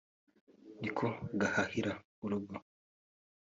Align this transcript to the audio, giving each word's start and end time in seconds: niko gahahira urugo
niko 0.79 1.05
gahahira 1.39 1.91
urugo 2.25 2.55